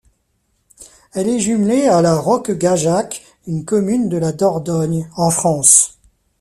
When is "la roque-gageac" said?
2.01-3.21